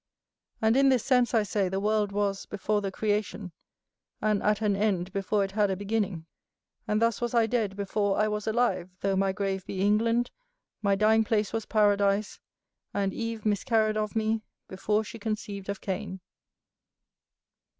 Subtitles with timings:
[0.63, 3.51] And in this sense, I say, the world was before the creation,
[4.19, 6.25] and at an end before it had a beginning.
[6.87, 10.31] And thus was I dead before I was alive; though my grave be England,
[10.81, 12.39] my dying place was Paradise;
[12.95, 16.19] and Eve miscarried of me, before she conceived of Cain.